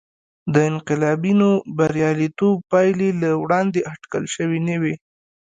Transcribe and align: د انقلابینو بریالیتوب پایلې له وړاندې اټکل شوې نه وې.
د 0.53 0.55
انقلابینو 0.71 1.49
بریالیتوب 1.77 2.55
پایلې 2.71 3.09
له 3.21 3.29
وړاندې 3.43 3.79
اټکل 3.91 4.23
شوې 4.35 4.59
نه 4.67 4.75
وې. 4.81 4.95